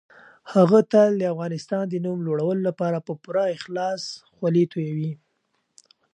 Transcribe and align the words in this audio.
هغه 0.53 0.79
تل 0.91 1.11
د 1.17 1.23
افغانستان 1.33 1.83
د 1.89 1.95
نوم 2.05 2.17
لوړولو 2.27 2.61
لپاره 2.69 2.97
په 3.07 3.13
پوره 3.23 3.45
اخلاص 3.57 4.01
خولې 4.35 4.63
تويوي. 4.73 5.11